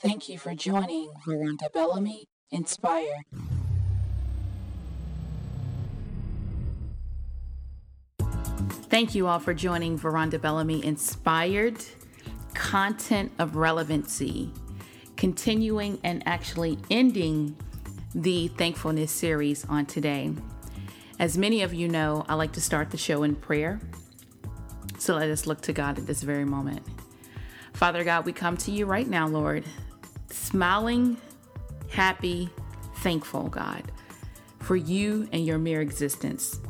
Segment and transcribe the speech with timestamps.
[0.00, 3.24] Thank you for joining Veronda Bellamy Inspired.
[8.88, 11.84] Thank you all for joining Veronda Bellamy Inspired
[12.54, 14.52] Content of Relevancy,
[15.16, 17.56] continuing and actually ending
[18.14, 20.32] the Thankfulness series on today.
[21.18, 23.80] As many of you know, I like to start the show in prayer.
[25.00, 26.82] So let us look to God at this very moment.
[27.72, 29.64] Father God, we come to you right now, Lord,
[30.30, 31.16] smiling,
[31.90, 32.50] happy,
[32.96, 33.90] thankful, God,
[34.60, 36.60] for you and your mere existence.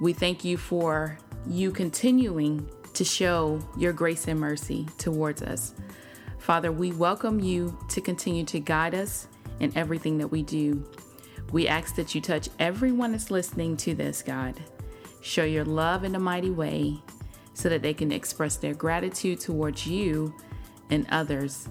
[0.00, 5.74] We thank you for you continuing to show your grace and mercy towards us.
[6.38, 9.28] Father, we welcome you to continue to guide us
[9.60, 10.84] in everything that we do.
[11.52, 14.60] We ask that you touch everyone that's listening to this, God.
[15.20, 17.00] Show your love in a mighty way
[17.54, 20.34] so that they can express their gratitude towards you
[20.90, 21.68] and others,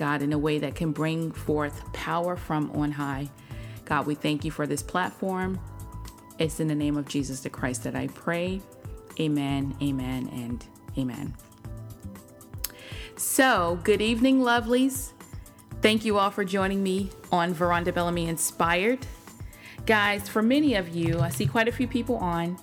[0.00, 3.28] God, in a way that can bring forth power from on high.
[3.84, 5.60] God, we thank you for this platform.
[6.38, 8.62] It's in the name of Jesus the Christ that I pray.
[9.20, 10.64] Amen, amen, and
[10.96, 11.36] amen.
[13.16, 15.12] So, good evening, lovelies.
[15.82, 19.06] Thank you all for joining me on Veronda Bellamy Inspired.
[19.84, 22.58] Guys, for many of you, I see quite a few people on.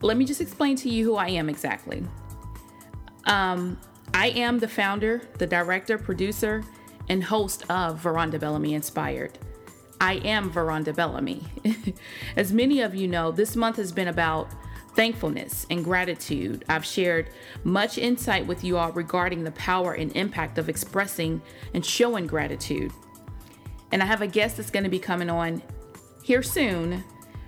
[0.00, 2.02] Let me just explain to you who I am exactly.
[3.26, 3.78] Um,
[4.16, 6.64] I am the founder, the director, producer,
[7.10, 9.38] and host of Veronda Bellamy Inspired.
[10.00, 11.44] I am Veronda Bellamy.
[12.36, 14.48] As many of you know, this month has been about
[14.94, 16.64] thankfulness and gratitude.
[16.66, 17.28] I've shared
[17.62, 21.42] much insight with you all regarding the power and impact of expressing
[21.74, 22.92] and showing gratitude.
[23.92, 25.62] And I have a guest that's going to be coming on
[26.22, 27.04] here soon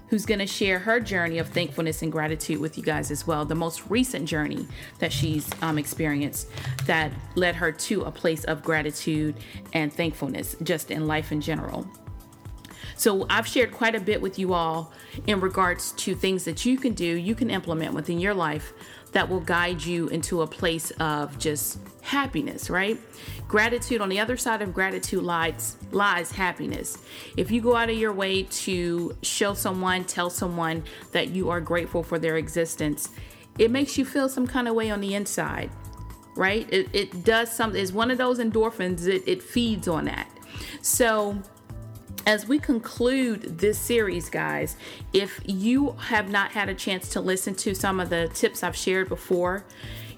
[0.08, 3.44] who's going to share her journey of thankfulness and gratitude with you guys as well.
[3.44, 4.66] The most recent journey
[4.98, 6.48] that she's um, experienced
[6.86, 9.36] that led her to a place of gratitude
[9.72, 11.86] and thankfulness just in life in general.
[12.96, 14.92] So I've shared quite a bit with you all
[15.28, 18.72] in regards to things that you can do, you can implement within your life
[19.12, 22.98] that will guide you into a place of just happiness, right?
[23.46, 26.98] Gratitude on the other side of gratitude lies lies happiness.
[27.36, 31.60] If you go out of your way to show someone, tell someone that you are
[31.60, 33.10] grateful for their existence,
[33.58, 35.70] it makes you feel some kind of way on the inside,
[36.36, 36.66] right?
[36.72, 37.80] It, it does something.
[37.80, 39.06] It's one of those endorphins.
[39.06, 40.28] It, it feeds on that.
[40.82, 41.40] So
[42.28, 44.76] as we conclude this series, guys,
[45.14, 48.76] if you have not had a chance to listen to some of the tips I've
[48.76, 49.64] shared before,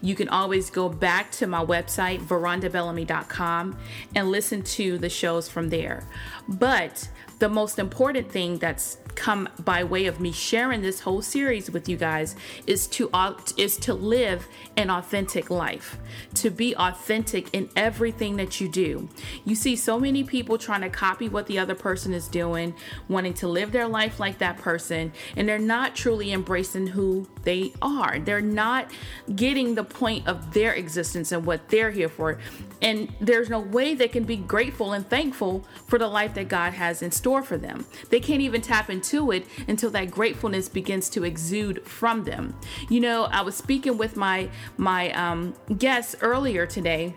[0.02, 3.78] you can always go back to my website, verondabellamy.com,
[4.16, 6.02] and listen to the shows from there.
[6.48, 7.08] But
[7.40, 11.88] the most important thing that's come by way of me sharing this whole series with
[11.88, 12.36] you guys
[12.66, 13.10] is to
[13.56, 14.46] is to live
[14.76, 15.98] an authentic life
[16.34, 19.08] to be authentic in everything that you do.
[19.44, 22.74] You see so many people trying to copy what the other person is doing
[23.08, 27.72] wanting to live their life like that person and they're not truly embracing who they
[27.80, 28.18] are.
[28.18, 28.90] They're not
[29.34, 32.38] getting the point of their existence and what they're here for.
[32.82, 36.74] And there's no way they can be grateful and thankful for the life that God
[36.74, 37.86] has in store for them.
[38.10, 42.54] They can't even tap into it until that gratefulness begins to exude from them.
[42.88, 47.14] You know, I was speaking with my my um, guests earlier today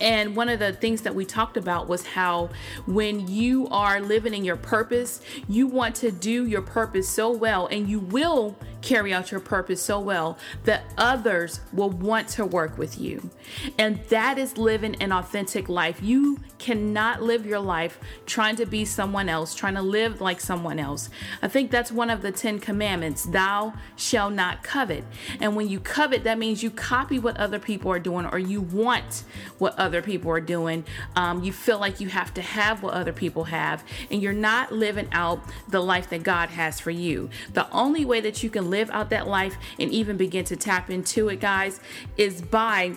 [0.00, 2.50] and one of the things that we talked about was how
[2.86, 7.66] when you are living in your purpose, you want to do your purpose so well
[7.66, 12.78] and you will carry out your purpose so well that others will want to work
[12.78, 13.30] with you.
[13.78, 16.02] And that is living an authentic life.
[16.02, 20.78] You cannot live your life trying to be someone else, trying to live like someone
[20.78, 21.10] else.
[21.42, 25.04] I think that's one of the 10 commandments thou shall not covet.
[25.40, 28.60] And when you covet, that means you copy what other people are doing or you
[28.60, 29.24] want
[29.58, 30.84] what other people are doing.
[31.16, 34.72] Um, you feel like you have to have what other people have, and you're not
[34.72, 37.30] living out the life that God has for you.
[37.52, 40.90] The only way that you can live out that life and even begin to tap
[40.90, 41.80] into it, guys,
[42.16, 42.96] is by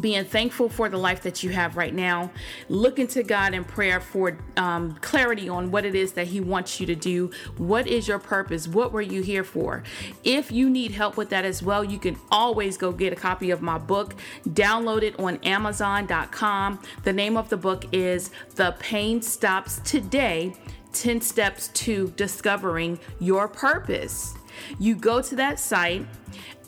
[0.00, 2.30] being thankful for the life that you have right now,
[2.68, 6.80] looking to God in prayer for um, clarity on what it is that He wants
[6.80, 7.30] you to do.
[7.56, 8.66] What is your purpose?
[8.66, 9.82] What were you here for?
[10.22, 13.50] If you need help with that as well, you can always go get a copy
[13.50, 14.14] of my book,
[14.48, 16.80] download it on Amazon.com.
[17.02, 20.54] The name of the book is The Pain Stops Today
[20.92, 24.34] 10 Steps to Discovering Your Purpose.
[24.78, 26.06] You go to that site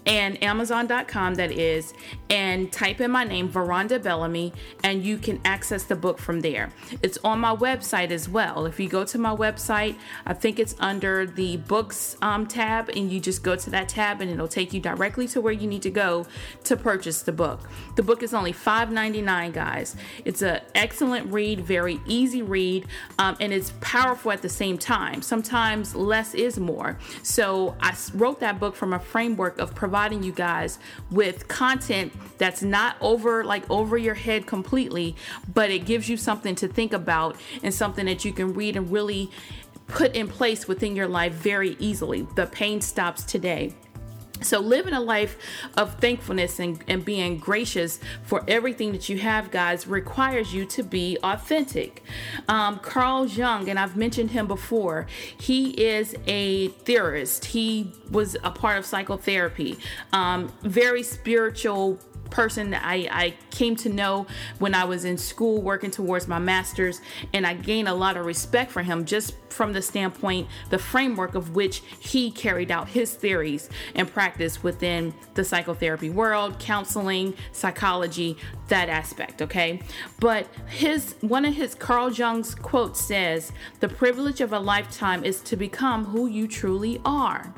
[0.07, 1.93] and Amazon.com, that is,
[2.31, 4.53] and type in my name, Veronda Bellamy,
[4.85, 6.71] and you can access the book from there.
[7.03, 8.67] It's on my website as well.
[8.67, 13.11] If you go to my website, I think it's under the books um, tab, and
[13.11, 15.83] you just go to that tab, and it'll take you directly to where you need
[15.83, 16.27] to go
[16.65, 17.69] to purchase the book.
[17.97, 19.97] The book is only $5.99, guys.
[20.25, 22.87] It's an excellent read, very easy read,
[23.19, 25.21] um, and it's powerful at the same time.
[25.21, 26.97] Sometimes less is more.
[27.25, 30.79] So I wrote that book from a framework of providing you guys
[31.11, 35.17] with content that's not over like over your head completely,
[35.53, 38.93] but it gives you something to think about and something that you can read and
[38.93, 39.31] really
[39.87, 42.27] put in place within your life very easily.
[42.35, 43.75] The pain stops today.
[44.43, 45.39] So, living a life
[45.77, 50.83] of thankfulness and, and being gracious for everything that you have, guys, requires you to
[50.83, 52.03] be authentic.
[52.49, 55.07] Um, Carl Jung, and I've mentioned him before,
[55.41, 57.47] he is a theorist.
[57.47, 59.79] He was a part of psychotherapy,
[60.13, 61.99] um, very spiritual
[62.31, 64.27] person I, I came to know
[64.59, 67.01] when I was in school working towards my master's,
[67.33, 71.35] and I gained a lot of respect for him just from the standpoint, the framework
[71.35, 78.37] of which he carried out his theories and practice within the psychotherapy world, counseling, psychology,
[78.69, 79.81] that aspect, okay?
[80.21, 85.41] But his one of his Carl Jung's quotes says, "The privilege of a lifetime is
[85.43, 87.55] to become who you truly are."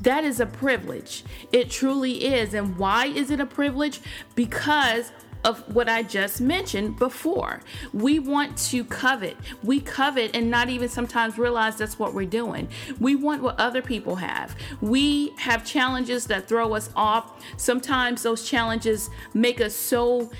[0.00, 1.24] That is a privilege.
[1.52, 2.54] It truly is.
[2.54, 4.00] And why is it a privilege?
[4.34, 5.12] Because
[5.44, 7.60] of what I just mentioned before.
[7.92, 9.36] We want to covet.
[9.62, 12.68] We covet and not even sometimes realize that's what we're doing.
[13.00, 14.54] We want what other people have.
[14.80, 17.44] We have challenges that throw us off.
[17.56, 20.30] Sometimes those challenges make us so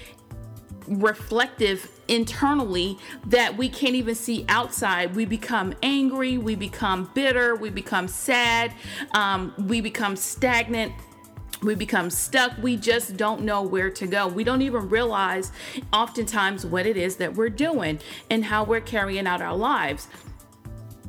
[0.87, 5.14] reflective internally that we can't even see outside.
[5.14, 8.72] We become angry, we become bitter, we become sad,
[9.12, 10.93] um, we become stagnant.
[11.62, 12.58] We become stuck.
[12.58, 14.26] We just don't know where to go.
[14.26, 15.52] We don't even realize
[15.93, 18.00] oftentimes what it is that we're doing
[18.31, 20.08] and how we're carrying out our lives.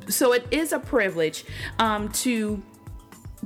[0.10, 1.46] So it is a privilege
[1.80, 2.62] um, to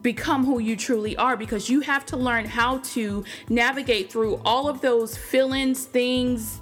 [0.01, 4.67] become who you truly are because you have to learn how to navigate through all
[4.67, 6.61] of those feelings, things,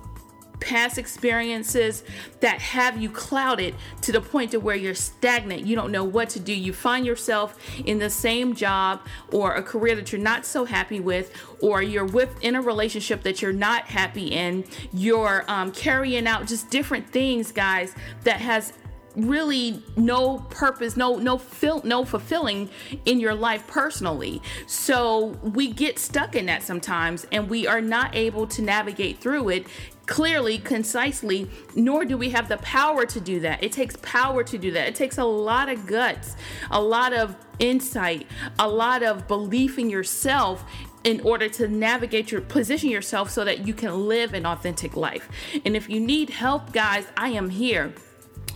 [0.59, 2.03] past experiences
[2.39, 5.65] that have you clouded to the point to where you're stagnant.
[5.65, 6.53] You don't know what to do.
[6.53, 10.99] You find yourself in the same job or a career that you're not so happy
[10.99, 11.31] with
[11.61, 14.65] or you're with in a relationship that you're not happy in.
[14.93, 18.73] You're um, carrying out just different things guys that has
[19.15, 22.69] really no purpose no no fil- no fulfilling
[23.05, 24.41] in your life personally.
[24.67, 29.49] So we get stuck in that sometimes and we are not able to navigate through
[29.49, 29.67] it
[30.05, 33.63] clearly, concisely, nor do we have the power to do that.
[33.63, 34.87] It takes power to do that.
[34.87, 36.35] It takes a lot of guts,
[36.71, 38.27] a lot of insight,
[38.59, 40.63] a lot of belief in yourself
[41.03, 45.29] in order to navigate your position yourself so that you can live an authentic life.
[45.63, 47.93] And if you need help, guys, I am here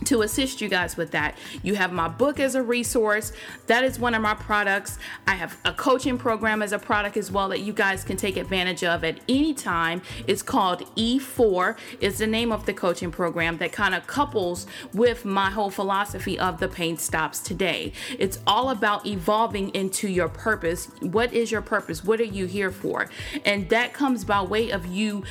[0.04, 1.36] to assist you guys with that.
[1.62, 3.32] You have my book as a resource.
[3.66, 4.98] That is one of my products.
[5.26, 8.36] I have a coaching program as a product as well that you guys can take
[8.36, 10.02] advantage of at any time.
[10.26, 11.76] It's called E4.
[12.00, 16.38] It's the name of the coaching program that kind of couples with my whole philosophy
[16.38, 17.92] of the pain stops today.
[18.18, 20.90] It's all about evolving into your purpose.
[21.00, 22.04] What is your purpose?
[22.04, 23.08] What are you here for?
[23.44, 25.24] And that comes by way of you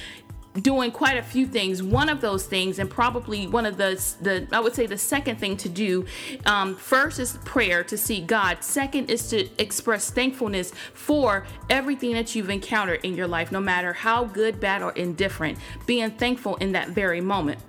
[0.53, 1.81] doing quite a few things.
[1.83, 3.89] One of those things, and probably one of the
[4.21, 6.05] the I would say the second thing to do,
[6.45, 8.63] um, first is prayer to seek God.
[8.63, 13.93] Second is to express thankfulness for everything that you've encountered in your life, no matter
[13.93, 15.57] how good, bad, or indifferent.
[15.85, 17.59] Being thankful in that very moment.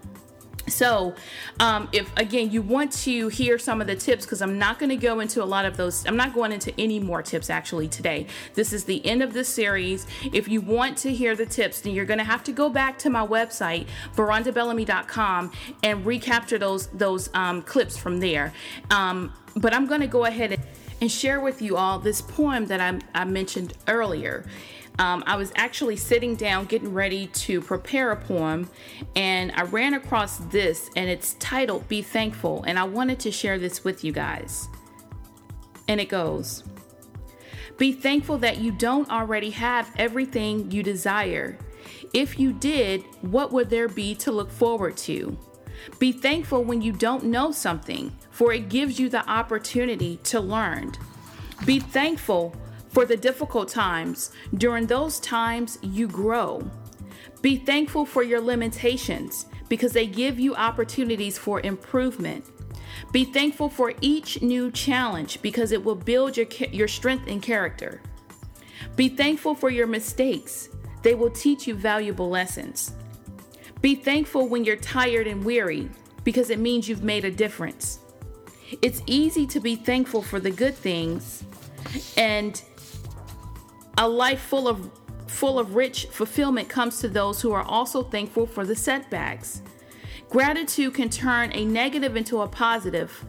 [0.70, 1.14] So,
[1.58, 4.90] um, if again you want to hear some of the tips, because I'm not going
[4.90, 7.88] to go into a lot of those, I'm not going into any more tips actually
[7.88, 8.26] today.
[8.54, 10.06] This is the end of this series.
[10.32, 12.98] If you want to hear the tips, then you're going to have to go back
[13.00, 13.86] to my website,
[14.16, 18.52] verondabellamy.com, and recapture those those um, clips from there.
[18.90, 20.62] Um, but I'm going to go ahead and,
[21.00, 24.44] and share with you all this poem that I, I mentioned earlier
[24.98, 28.68] um, I was actually sitting down getting ready to prepare a poem
[29.16, 33.58] and I ran across this and it's titled Be Thankful and I wanted to share
[33.58, 34.68] this with you guys.
[35.88, 36.64] And it goes
[37.78, 41.56] Be thankful that you don't already have everything you desire.
[42.12, 45.38] If you did, what would there be to look forward to?
[45.98, 50.92] Be thankful when you don't know something, for it gives you the opportunity to learn.
[51.64, 52.54] Be thankful
[52.90, 54.32] for the difficult times.
[54.54, 56.68] During those times, you grow.
[57.40, 62.44] Be thankful for your limitations because they give you opportunities for improvement.
[63.12, 68.02] Be thankful for each new challenge because it will build your, your strength and character.
[68.96, 70.68] Be thankful for your mistakes,
[71.02, 72.92] they will teach you valuable lessons.
[73.80, 75.88] Be thankful when you're tired and weary
[76.24, 78.00] because it means you've made a difference.
[78.82, 81.44] It's easy to be thankful for the good things
[82.16, 82.62] and
[84.00, 84.90] a life full of
[85.26, 89.62] full of rich fulfillment comes to those who are also thankful for the setbacks.
[90.28, 93.24] Gratitude can turn a negative into a positive.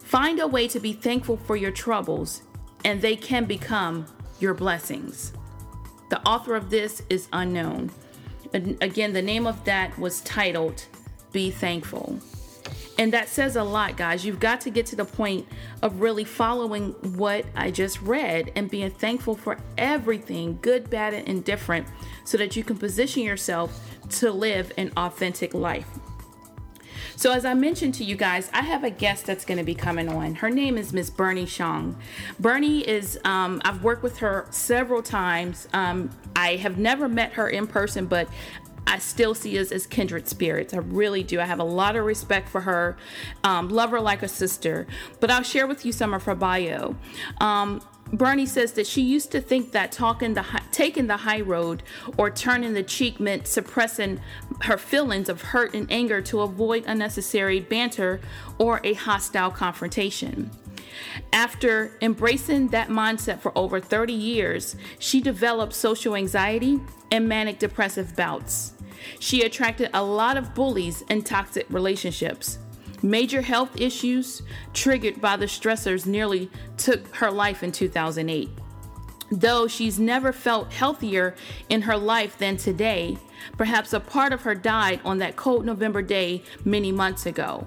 [0.00, 2.42] Find a way to be thankful for your troubles,
[2.84, 4.04] and they can become
[4.40, 5.32] your blessings.
[6.10, 7.90] The author of this is unknown.
[8.52, 10.84] Again, the name of that was titled
[11.32, 12.20] Be Thankful.
[12.98, 14.24] And that says a lot, guys.
[14.24, 15.46] You've got to get to the point
[15.80, 21.26] of really following what I just read and being thankful for everything, good, bad, and
[21.26, 21.86] indifferent,
[22.24, 23.80] so that you can position yourself
[24.10, 25.88] to live an authentic life.
[27.16, 29.74] So, as I mentioned to you guys, I have a guest that's going to be
[29.74, 30.34] coming on.
[30.34, 31.94] Her name is Miss Berni Xiong.
[32.40, 35.68] Berni is, um, I've worked with her several times.
[35.72, 38.28] Um, I have never met her in person, but
[38.86, 40.74] I still see us as kindred spirits.
[40.74, 41.40] I really do.
[41.40, 42.96] I have a lot of respect for her,
[43.44, 44.86] um, love her like a sister.
[45.20, 46.96] But I'll share with you some of her bio.
[47.40, 47.80] Um,
[48.12, 51.82] Berni says that she used to think that talking the taking the high road
[52.18, 54.20] or turning the cheek meant suppressing
[54.62, 58.20] her feelings of hurt and anger to avoid unnecessary banter
[58.58, 60.50] or a hostile confrontation.
[61.32, 68.14] After embracing that mindset for over 30 years, she developed social anxiety and manic depressive
[68.14, 68.74] bouts.
[69.18, 72.58] She attracted a lot of bullies and toxic relationships.
[73.02, 74.42] Major health issues
[74.72, 78.48] triggered by the stressors nearly took her life in 2008.
[79.32, 81.34] Though she's never felt healthier
[81.70, 83.16] in her life than today,
[83.56, 87.66] perhaps a part of her died on that cold November day many months ago.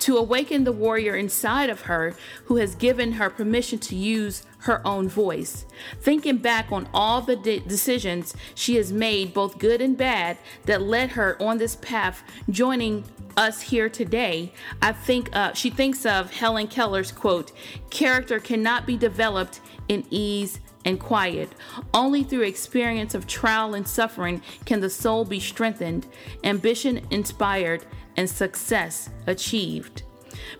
[0.00, 4.86] To awaken the warrior inside of her who has given her permission to use her
[4.86, 5.64] own voice.
[6.02, 10.82] Thinking back on all the de- decisions she has made, both good and bad, that
[10.82, 13.04] led her on this path, joining
[13.38, 17.52] us here today, I think uh, she thinks of Helen Keller's quote
[17.88, 21.50] Character cannot be developed in ease and quiet.
[21.92, 26.06] Only through experience of trial and suffering can the soul be strengthened,
[26.44, 27.84] ambition inspired,
[28.16, 30.04] and success achieved.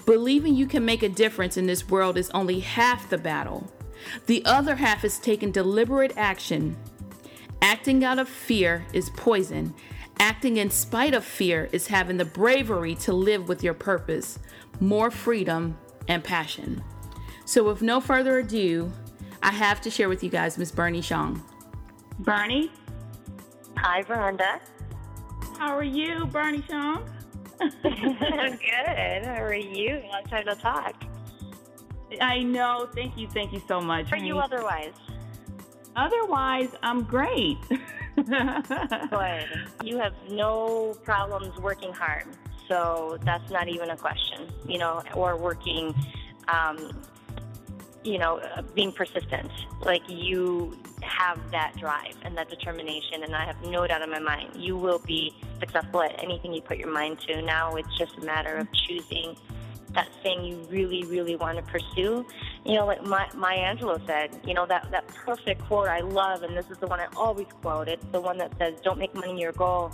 [0.05, 3.73] Believing you can make a difference in this world is only half the battle.
[4.27, 6.77] The other half is taking deliberate action.
[7.63, 9.75] Acting out of fear is poison.
[10.19, 14.39] Acting in spite of fear is having the bravery to live with your purpose,
[14.81, 15.77] more freedom
[16.09, 16.83] and passion.
[17.45, 18.91] So, with no further ado,
[19.43, 21.41] I have to share with you guys Miss Berni Xiong.
[22.21, 22.71] Berni?
[23.79, 24.61] Hi, Veronda.
[25.59, 27.09] How are you, Berni Xiong?
[27.61, 29.25] I'm good.
[29.25, 30.03] How are you?
[30.11, 30.95] Long time to talk.
[32.21, 32.89] I know.
[32.95, 33.29] Thank you.
[33.29, 34.11] Thank you so much.
[34.11, 34.93] How are you otherwise?
[35.97, 37.59] Otherwise, I'm great.
[38.17, 39.47] good.
[39.83, 42.25] You have no problems working hard.
[42.69, 45.95] So that's not even a question, you know, or working,
[46.49, 47.03] um,
[48.07, 49.51] you know, uh, being persistent.
[49.85, 54.21] Like you have that drive and that determination, and I have no doubt in my
[54.21, 57.43] mind you will be successful at anything you put your mind to.
[57.43, 59.37] Now it's just a matter of choosing
[59.95, 62.25] that thing you really, really want to pursue.
[62.65, 66.43] You know, like my, Maya Angelou said, you know, that, that perfect quote I love,
[66.43, 67.89] and this is the one I always quote.
[67.89, 69.91] It's the one that says, don't make money your goal.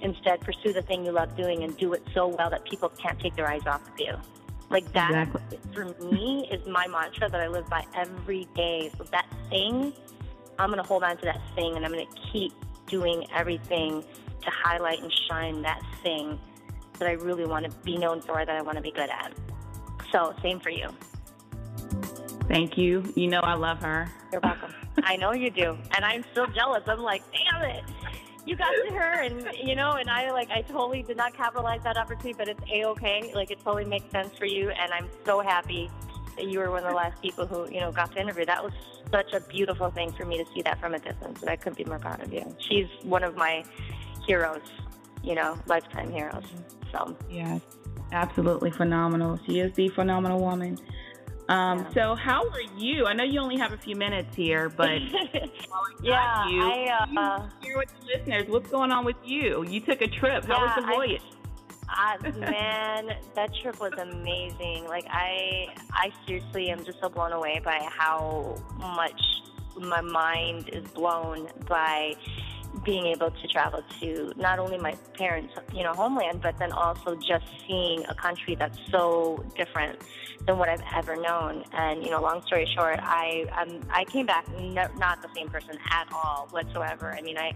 [0.00, 3.18] Instead, pursue the thing you love doing and do it so well that people can't
[3.20, 4.14] take their eyes off of you.
[4.74, 5.58] Like that, exactly.
[5.72, 8.90] for me, is my mantra that I live by every day.
[8.98, 9.92] So that thing,
[10.58, 12.52] I'm going to hold on to that thing and I'm going to keep
[12.88, 14.02] doing everything
[14.42, 16.40] to highlight and shine that thing
[16.98, 19.32] that I really want to be known for, that I want to be good at.
[20.10, 20.88] So, same for you.
[22.48, 23.04] Thank you.
[23.14, 24.10] You know I love her.
[24.32, 24.74] You're welcome.
[25.04, 25.78] I know you do.
[25.94, 26.82] And I'm still jealous.
[26.88, 27.84] I'm like, damn it.
[28.46, 31.82] You got to her and you know, and I like I totally did not capitalize
[31.84, 33.32] that opportunity, but it's a okay.
[33.34, 35.90] Like it totally makes sense for you and I'm so happy
[36.36, 38.44] that you were one of the last people who, you know, got to interview.
[38.44, 38.72] That was
[39.10, 41.78] such a beautiful thing for me to see that from a distance and I couldn't
[41.78, 42.54] be more proud of you.
[42.58, 43.64] She's one of my
[44.26, 44.62] heroes,
[45.22, 46.44] you know, lifetime heroes.
[46.92, 47.60] So yes,
[48.12, 49.38] absolutely phenomenal.
[49.46, 50.78] She is the phenomenal woman.
[51.48, 51.86] Um.
[51.92, 53.06] So, how are you?
[53.06, 55.00] I know you only have a few minutes here, but
[56.02, 59.64] yeah, you, I uh, share with the listeners what's going on with you.
[59.68, 60.44] You took a trip.
[60.46, 61.22] How yeah, was the voyage?
[61.88, 64.86] I, uh, man, that trip was amazing.
[64.86, 69.20] Like I, I seriously am just so blown away by how much
[69.76, 72.14] my mind is blown by
[72.82, 77.14] being able to travel to not only my parents, you know, homeland, but then also
[77.14, 80.00] just seeing a country that's so different
[80.46, 81.64] than what I've ever known.
[81.72, 85.48] And you know, long story short, I um, I came back no, not the same
[85.48, 87.14] person at all whatsoever.
[87.16, 87.52] I mean, I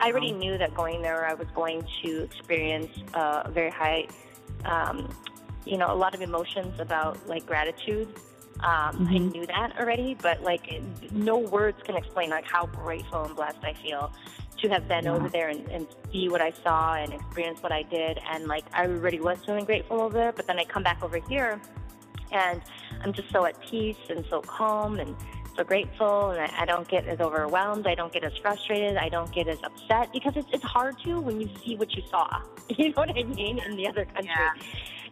[0.00, 4.06] I already knew that going there, I was going to experience uh, a very high,
[4.64, 5.08] um,
[5.64, 8.08] you know, a lot of emotions about like gratitude.
[8.60, 9.06] Um, mm-hmm.
[9.08, 13.58] I knew that already, but like no words can explain like how grateful and blessed
[13.62, 14.12] I feel
[14.62, 15.14] to have been yeah.
[15.14, 18.18] over there and, and see what I saw and experience what I did.
[18.30, 21.18] And like I already was feeling grateful over there, but then I come back over
[21.28, 21.60] here
[22.30, 22.62] and
[23.02, 25.14] I'm just so at peace and so calm and
[25.56, 27.86] so grateful and I, I don't get as overwhelmed.
[27.86, 28.96] I don't get as frustrated.
[28.96, 32.02] I don't get as upset because it's, it's hard to when you see what you
[32.10, 32.28] saw.
[32.68, 33.58] You know what I mean?
[33.58, 34.30] In the other country.
[34.34, 34.52] Yeah.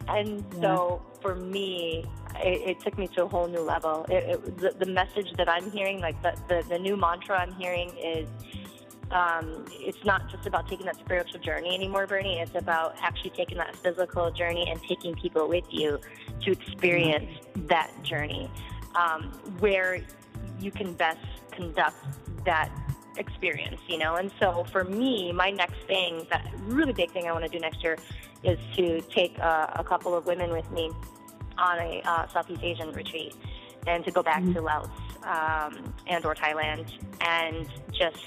[0.07, 0.61] And yeah.
[0.61, 2.05] so for me,
[2.37, 4.05] it, it, took me to a whole new level.
[4.09, 7.53] It, it, the, the message that I'm hearing, like the, the, the new mantra I'm
[7.53, 8.27] hearing is
[9.11, 12.39] um, it's not just about taking that spiritual journey anymore, Berni.
[12.39, 15.99] It's about actually taking that physical journey and taking people with you
[16.41, 17.29] to experience
[17.67, 18.49] that journey
[18.95, 20.01] um, where
[20.59, 21.19] you can best
[21.51, 21.97] conduct
[22.45, 22.69] that
[23.17, 24.15] experience, you know?
[24.15, 27.59] And so for me, my next thing, that really big thing I want to do
[27.59, 27.97] next year
[28.43, 30.91] is to take uh, a couple of women with me
[31.57, 33.35] on a uh, Southeast Asian retreat
[33.87, 34.53] and to go back mm-hmm.
[34.53, 34.89] to Laos
[35.23, 36.91] um, and or Thailand
[37.21, 38.17] and just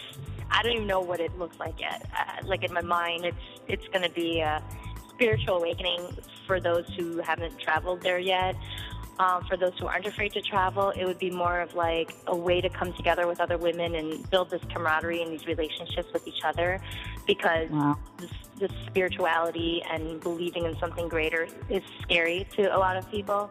[0.55, 2.09] I don't even know what it looks like yet.
[2.17, 4.63] Uh, like in my mind, it's it's going to be a
[5.11, 8.55] spiritual awakening for those who haven't traveled there yet.
[9.19, 12.37] Um, for those who aren't afraid to travel, it would be more of like a
[12.37, 16.27] way to come together with other women and build this camaraderie and these relationships with
[16.27, 16.81] each other
[17.27, 17.97] because wow.
[18.19, 23.51] this, this spirituality and believing in something greater is scary to a lot of people.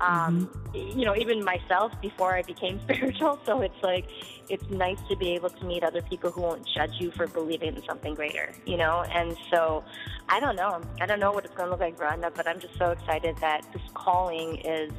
[0.00, 0.98] Um, mm-hmm.
[0.98, 3.38] You know, even myself before I became spiritual.
[3.44, 4.08] So it's like,
[4.48, 7.76] it's nice to be able to meet other people who won't judge you for believing
[7.76, 9.04] in something greater, you know?
[9.12, 9.84] And so
[10.28, 10.80] I don't know.
[11.00, 13.36] I don't know what it's going to look like, Rhonda, but I'm just so excited
[13.38, 14.90] that this calling is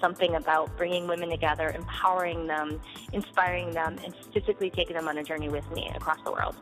[0.00, 2.80] something about bringing women together, empowering them,
[3.12, 6.56] inspiring them, and physically taking them on a journey with me across the world.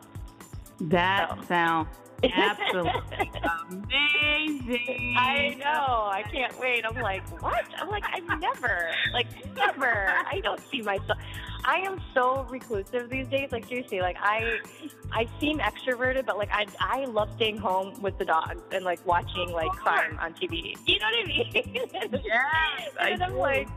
[0.81, 1.47] That so.
[1.47, 1.89] sounds
[2.25, 3.31] Absolutely
[3.71, 5.15] amazing.
[5.17, 6.09] I know.
[6.11, 6.85] I can't wait.
[6.85, 7.65] I'm like, what?
[7.79, 10.09] I'm like, I've never, like, never.
[10.27, 11.17] I don't see myself.
[11.65, 13.53] I am so reclusive these days.
[13.53, 14.59] Like seriously, like I,
[15.13, 19.05] I seem extroverted, but like I, I love staying home with the dogs and like
[19.07, 20.75] watching like crime on TV.
[20.87, 22.21] You know what I mean?
[22.25, 22.91] Yes.
[23.01, 23.69] and I'm like.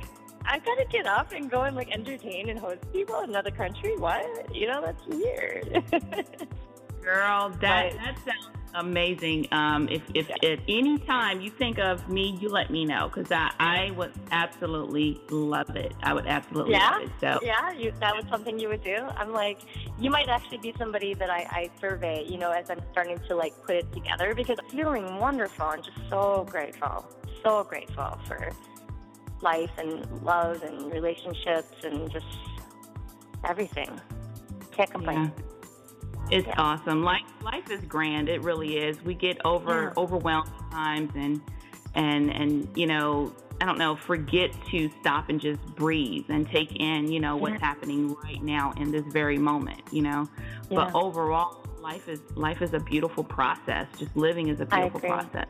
[0.44, 3.52] I've got to get up and go and like entertain and host people in another
[3.52, 3.96] country.
[3.96, 4.54] What?
[4.54, 5.84] You know, that's weird.
[7.02, 9.48] Girl, that that sounds amazing.
[9.52, 10.52] Um, if if yeah.
[10.52, 14.14] at any time you think of me, you let me know because I, I would
[14.32, 15.94] absolutely love it.
[16.04, 16.92] I would absolutely yeah?
[16.92, 17.10] love it.
[17.20, 18.98] So yeah, you, that was something you would do.
[19.16, 19.60] I'm like,
[20.00, 22.26] you might actually be somebody that I, I survey.
[22.28, 25.84] You know, as I'm starting to like put it together because I'm feeling wonderful and
[25.84, 27.06] just so grateful,
[27.44, 28.52] so grateful for
[29.42, 32.26] life and love and relationships and just
[33.44, 33.90] everything.
[34.72, 35.34] Can't complain.
[35.36, 35.51] Yeah.
[36.30, 36.54] It's yeah.
[36.58, 37.04] awesome.
[37.04, 38.30] Life life is grand.
[38.30, 39.02] It really is.
[39.04, 40.02] We get over yeah.
[40.02, 41.42] overwhelmed at times and
[41.96, 46.76] and and you know, I don't know, forget to stop and just breathe and take
[46.78, 47.66] in, you know, what's yeah.
[47.66, 50.28] happening right now in this very moment, you know.
[50.70, 53.88] But overall, life is life is a beautiful process.
[53.98, 55.48] Just living is a beautiful process.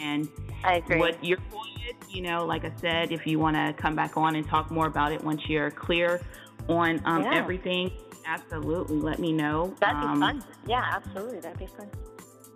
[0.00, 0.28] And
[0.64, 0.98] I agree.
[0.98, 4.16] what your point is, you know, like I said, if you want to come back
[4.16, 6.20] on and talk more about it once you're clear
[6.68, 7.90] on um, everything,
[8.26, 8.96] absolutely.
[8.96, 9.74] Let me know.
[9.80, 10.44] That'd be um, fun.
[10.66, 11.40] Yeah, absolutely.
[11.40, 11.88] That'd be fun.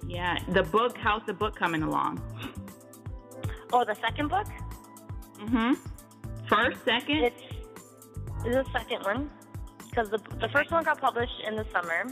[0.07, 0.39] Yeah.
[0.49, 2.23] The book, how's the book coming along?
[3.73, 4.47] Oh, the second book?
[5.41, 5.75] Mm-hmm.
[6.49, 7.25] First, second?
[7.25, 7.43] It's,
[8.45, 9.31] the second one.
[9.89, 12.07] Because the, the first one got published in the summer.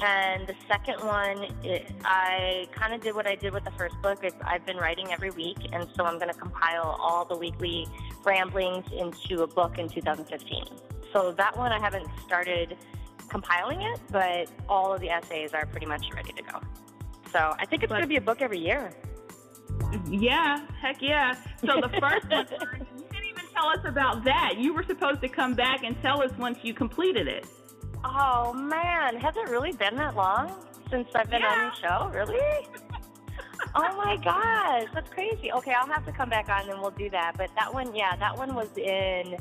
[0.00, 4.00] And the second one, it, I kind of did what I did with the first
[4.00, 4.22] book.
[4.22, 7.88] It, I've been writing every week, and so I'm going to compile all the weekly
[8.24, 10.64] ramblings into a book in 2015.
[11.12, 12.76] So that one I haven't started
[13.28, 16.60] compiling it, but all of the essays are pretty much ready to go.
[17.32, 18.90] So I think it's going to be a book every year.
[20.08, 21.34] Yeah, heck yeah.
[21.60, 22.46] So the first one,
[22.96, 24.54] you didn't even tell us about that.
[24.58, 27.46] You were supposed to come back and tell us once you completed it.
[28.04, 30.52] Oh man, has it really been that long
[30.90, 31.48] since I've been yeah.
[31.48, 32.10] on the show?
[32.16, 32.66] Really?
[33.74, 35.52] oh my gosh, that's crazy.
[35.52, 37.32] Okay, I'll have to come back on and we'll do that.
[37.36, 39.36] But that one, yeah, that one was in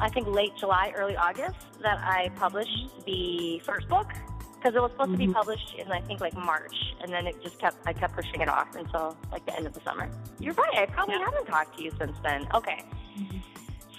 [0.00, 4.08] I think late July, early August that I published the first book
[4.54, 5.12] because it was supposed mm-hmm.
[5.12, 5.34] to be mm-hmm.
[5.34, 8.48] published in I think like March, and then it just kept I kept pushing it
[8.48, 10.10] off until like the end of the summer.
[10.38, 10.74] You're right.
[10.76, 11.24] I probably yeah.
[11.24, 12.46] haven't talked to you since then.
[12.54, 12.84] Okay.
[13.18, 13.38] Mm-hmm.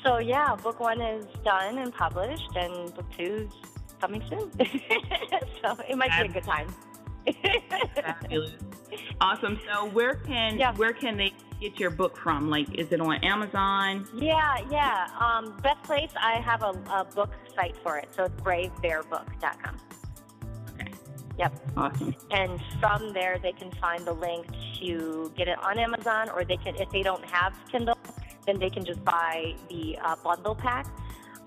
[0.04, 3.52] So yeah, book one is done and published, and book two's
[4.00, 4.52] coming soon.
[5.62, 6.74] so it might be a good time.
[7.96, 8.52] Fabulous.
[9.20, 9.60] Awesome.
[9.72, 10.74] So where can Yeah.
[10.76, 12.50] where can they get your book from?
[12.50, 14.08] Like, is it on Amazon?
[14.16, 15.08] Yeah, yeah.
[15.20, 18.10] Um, best place, I have a, a book site for it.
[18.16, 19.78] So it's bravebearbook.com.
[20.74, 20.92] Okay.
[21.38, 21.54] Yep.
[21.76, 22.16] Awesome.
[22.32, 24.48] And from there, they can find the link
[24.80, 27.98] to get it on Amazon, or they can, if they don't have Kindle,
[28.46, 30.88] then they can just buy the uh, bundle pack.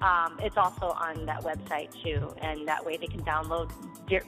[0.03, 3.70] Um, it's also on that website too, and that way they can download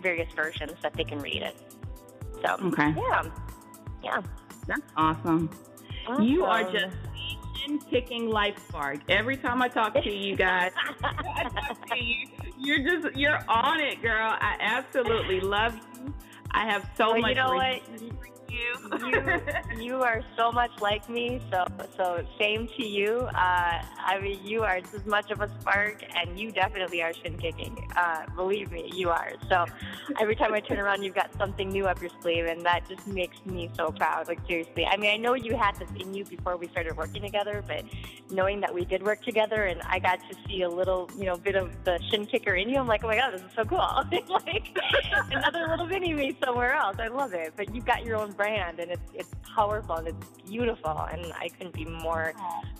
[0.02, 1.56] various versions that they can read it.
[2.44, 2.94] So, Okay.
[2.96, 3.22] yeah,
[4.04, 4.20] yeah.
[4.66, 5.48] That's awesome.
[6.20, 6.96] You are just
[7.90, 8.98] kicking life spark.
[9.08, 10.72] Every time I talk to you guys,
[11.04, 12.26] I talk to you,
[12.58, 14.36] you're just you're on it, girl.
[14.40, 16.12] I absolutely love you.
[16.50, 17.80] I have so Well, much you know what?
[17.80, 17.98] respect for
[18.52, 18.72] you.
[19.06, 21.64] you you are so much like me so
[21.96, 23.28] so same to you.
[23.34, 27.12] Uh, i mean you are just as much of a spark and you definitely are
[27.14, 29.32] shin kicking uh, believe me you are.
[29.48, 29.64] So
[30.20, 33.06] every time i turn around you've got something new up your sleeve and that just
[33.06, 34.28] makes me so proud.
[34.28, 34.86] Like seriously.
[34.86, 37.84] I mean i know you had this in you before we started working together but
[38.30, 41.36] knowing that we did work together and i got to see a little you know
[41.36, 43.64] bit of the shin kicker in you i'm like oh my god this is so
[43.64, 43.80] cool.
[44.32, 44.76] Like
[45.30, 46.96] another little mini me somewhere else.
[46.98, 47.52] I love it.
[47.56, 51.48] But you've got your own brand and it's it's powerful and it's beautiful and I
[51.48, 52.32] couldn't be more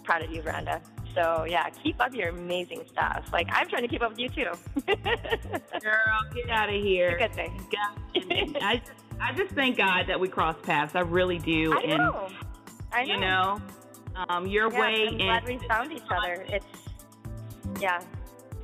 [0.05, 0.81] proud of you, Brenda.
[1.15, 3.27] So yeah, keep up your amazing stuff.
[3.33, 4.53] Like I'm trying to keep up with you too.
[4.87, 7.11] Girl, get out of here.
[7.11, 7.67] It's a Good thing.
[7.71, 10.95] God, I just, I just thank God that we crossed paths.
[10.95, 11.73] I really do.
[11.77, 12.29] I and know.
[12.93, 13.15] I know.
[13.15, 13.61] you know,
[14.29, 16.45] um, your yeah, way I'm glad and we found each other.
[16.49, 16.67] It's
[17.81, 18.01] yeah.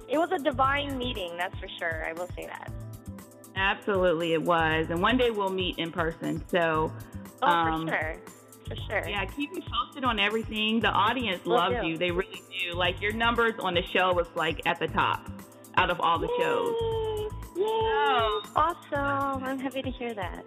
[0.08, 2.06] It was a divine meeting, that's for sure.
[2.06, 2.72] I will say that.
[3.58, 4.86] Absolutely it was.
[4.90, 6.42] And one day we'll meet in person.
[6.48, 6.92] So
[7.42, 8.16] Oh, Um, for sure.
[8.68, 9.08] For sure.
[9.08, 10.80] yeah, keep me posted on everything.
[10.80, 11.86] The audience Will loves do.
[11.86, 11.96] you.
[11.98, 12.74] They really do.
[12.74, 15.28] Like your numbers on the show was like at the top
[15.76, 16.74] out of all the shows.
[16.80, 17.62] Yay!
[17.62, 17.64] Yay!
[17.64, 18.42] Oh.
[18.56, 19.44] Awesome.
[19.44, 20.44] I'm happy to hear that.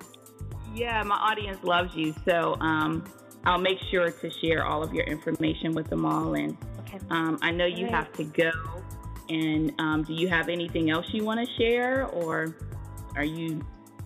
[0.76, 2.13] Yeah, my audience loves you.
[2.28, 3.04] So um,
[3.45, 6.34] I'll make sure to share all of your information with them all.
[6.36, 7.00] And Okay.
[7.10, 7.91] um, I know you Great.
[7.91, 8.52] have to go.
[9.30, 12.54] And um, do you have anything else you want to share, or
[13.15, 13.62] are you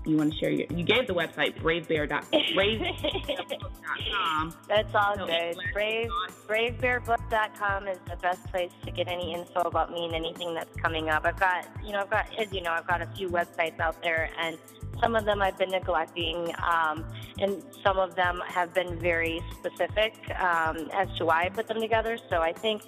[0.06, 0.68] you want to share your?
[0.70, 2.26] You gave the website bravebear.com.
[4.68, 5.56] That's all So, good.
[5.74, 6.32] Brave Dot.
[6.48, 11.10] bravebearbook.com is the best place to get any info about me and anything that's coming
[11.10, 11.26] up.
[11.26, 14.00] I've got, you know, I've got, as you know, I've got a few websites out
[14.04, 14.58] there, and
[15.02, 17.06] some of them I've been neglecting, um,
[17.40, 21.80] and some of them have been very specific um, as to why I put them
[21.80, 22.18] together.
[22.30, 22.82] So I think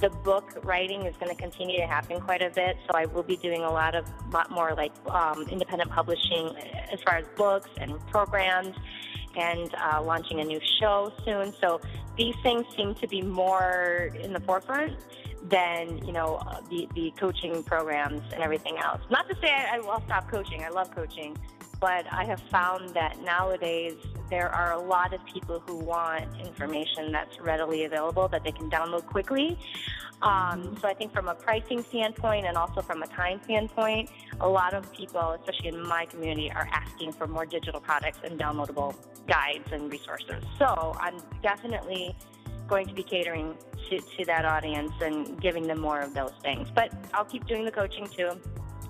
[0.00, 2.76] the book writing is going to continue to happen quite a bit.
[2.86, 6.56] So I will be doing a lot of, lot more like um, independent publishing
[6.92, 8.76] as far as books and programs
[9.36, 11.54] and uh, launching a new show soon.
[11.60, 11.80] So
[12.16, 14.96] these things seem to be more in the forefront
[15.44, 19.00] than you know uh, the the coaching programs and everything else.
[19.10, 20.62] Not to say I, I will stop coaching.
[20.62, 21.36] I love coaching,
[21.80, 23.96] but I have found that nowadays
[24.30, 28.70] there are a lot of people who want information that's readily available that they can
[28.70, 29.58] download quickly.
[30.22, 34.08] Um, so I think from a pricing standpoint and also from a time standpoint,
[34.40, 38.38] a lot of people, especially in my community, are asking for more digital products and
[38.38, 38.94] downloadable
[39.26, 40.44] guides and resources.
[40.58, 42.16] So I'm definitely
[42.68, 43.56] going to be catering
[44.00, 46.68] to, to that audience and giving them more of those things.
[46.74, 48.30] But I'll keep doing the coaching too.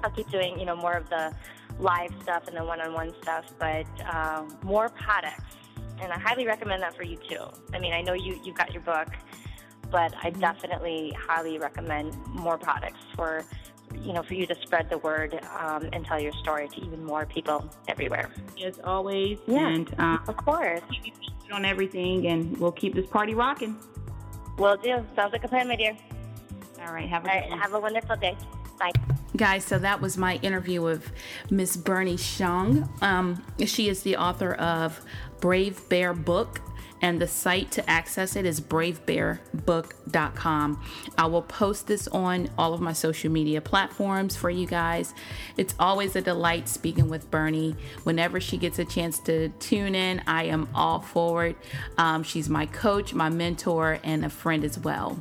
[0.05, 1.35] I'll keep doing, you know, more of the
[1.79, 5.43] live stuff and the one-on-one stuff, but uh, more products.
[6.01, 7.45] And I highly recommend that for you too.
[7.73, 9.09] I mean, I know you you've got your book,
[9.91, 13.45] but I definitely highly recommend more products for
[14.01, 17.05] you know for you to spread the word um, and tell your story to even
[17.05, 18.31] more people everywhere.
[18.65, 19.69] As always, Yeah.
[19.69, 21.15] and um, Of course, keep
[21.53, 23.77] on everything, and we'll keep this party rocking.
[24.59, 25.05] Will do.
[25.17, 25.97] Sounds like a plan, my dear.
[26.87, 28.37] All right, have a All right, have a wonderful day.
[28.79, 28.91] Bye.
[29.37, 31.11] Guys, so that was my interview with
[31.51, 32.88] Miss Berni Xiong.
[33.03, 35.01] Um, she is the author of
[35.41, 36.61] Brave Bear Book,
[37.03, 40.83] and the site to access it is bravebearbook.com.
[41.19, 45.12] I will post this on all of my social media platforms for you guys.
[45.57, 47.77] It's always a delight speaking with Berni.
[48.05, 51.57] Whenever she gets a chance to tune in, I am all forward.
[51.99, 55.19] Um, she's my coach, my mentor, and a friend as well.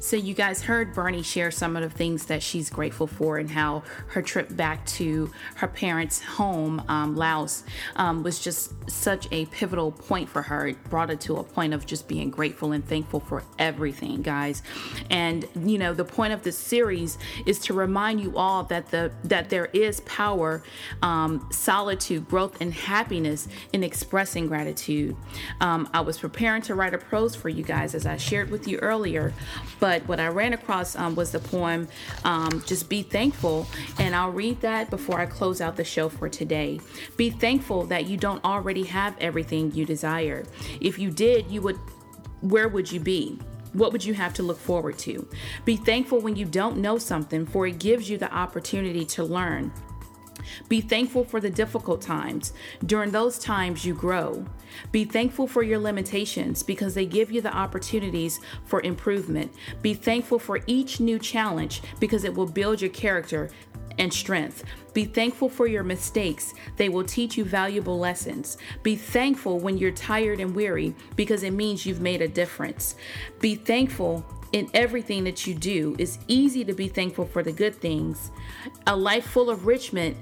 [0.00, 3.50] So, you guys heard Berni share some of the things that she's grateful for and
[3.50, 7.64] how her trip back to her parents' home, um, Laos,
[7.96, 10.68] um, was just such a pivotal point for her.
[10.68, 14.62] It brought her to a point of just being grateful and thankful for everything, guys.
[15.10, 19.10] And you know, the point of this series is to remind you all that the
[19.24, 20.62] that there is power,
[21.02, 25.16] um, solitude, growth, and happiness in expressing gratitude.
[25.60, 28.68] Um, I was preparing to write a prose for you guys, as I shared with
[28.68, 29.34] you earlier,
[29.80, 31.88] but but what I ran across um, was the poem
[32.22, 33.66] um, Just Be Thankful.
[33.98, 36.78] And I'll read that before I close out the show for today.
[37.16, 40.44] Be thankful that you don't already have everything you desire.
[40.82, 41.78] If you did, you would,
[42.42, 43.38] where would you be?
[43.72, 45.26] What would you have to look forward to?
[45.64, 49.72] Be thankful when you don't know something, for it gives you the opportunity to learn.
[50.68, 52.52] Be thankful for the difficult times.
[52.86, 54.44] During those times, you grow.
[54.92, 59.52] Be thankful for your limitations because they give you the opportunities for improvement.
[59.82, 63.50] Be thankful for each new challenge because it will build your character
[63.98, 64.64] and strength.
[64.94, 66.54] Be thankful for your mistakes.
[66.76, 68.58] They will teach you valuable lessons.
[68.82, 72.94] Be thankful when you're tired and weary because it means you've made a difference.
[73.40, 75.94] Be thankful in everything that you do.
[75.98, 78.30] It's easy to be thankful for the good things.
[78.86, 80.16] A life full of richment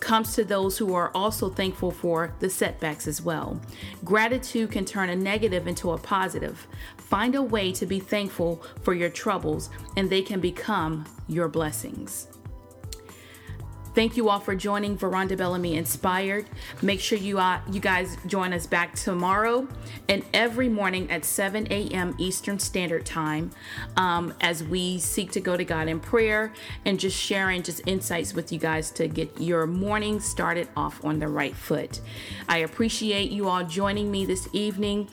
[0.00, 3.60] comes to those who are also thankful for the setbacks as well.
[4.04, 6.66] Gratitude can turn a negative into a positive.
[6.96, 12.31] Find a way to be thankful for your troubles, and they can become your blessings.
[13.94, 16.46] Thank you all for joining Veronda Bellamy Inspired.
[16.80, 19.68] Make sure you uh, you guys join us back tomorrow
[20.08, 22.14] and every morning at 7 a.m.
[22.16, 23.50] Eastern Standard Time
[23.98, 26.54] um, as we seek to go to God in prayer
[26.86, 31.18] and just sharing just insights with you guys to get your morning started off on
[31.18, 32.00] the right foot.
[32.48, 35.10] I appreciate you all joining me this evening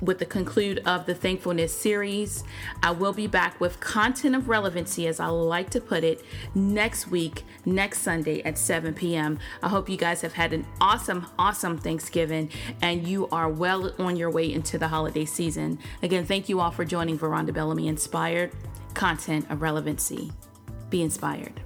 [0.00, 2.44] with the conclude of the thankfulness series.
[2.82, 7.08] I will be back with content of relevancy, as I like to put it, next
[7.08, 9.38] week, next Sunday at 7 p.m.
[9.62, 12.50] I hope you guys have had an awesome, awesome Thanksgiving
[12.82, 15.78] and you are well on your way into the holiday season.
[16.02, 18.52] Again, thank you all for joining Veronda Bellamy Inspired
[18.94, 20.32] Content of Relevancy.
[20.90, 21.60] Be inspired.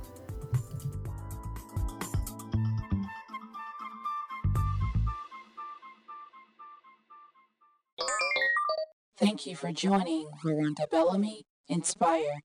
[9.42, 12.42] Thank you for joining Veronda Bellamy Inspire.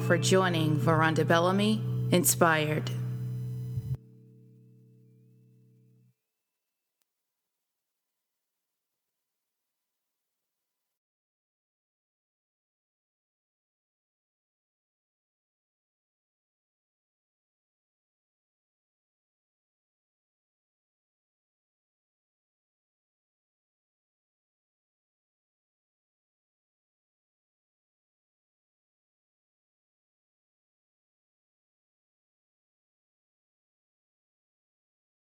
[0.00, 2.90] All for joining Veronda Bellamy Inspired.